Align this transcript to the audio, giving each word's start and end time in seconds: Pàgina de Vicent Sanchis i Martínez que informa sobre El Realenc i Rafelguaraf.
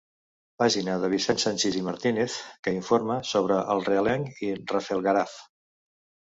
Pàgina 0.61 0.93
de 1.01 1.09
Vicent 1.13 1.41
Sanchis 1.43 1.77
i 1.79 1.83
Martínez 1.87 2.37
que 2.63 2.73
informa 2.77 3.19
sobre 3.33 3.59
El 3.75 3.85
Realenc 3.91 4.41
i 4.49 4.51
Rafelguaraf. 4.73 5.37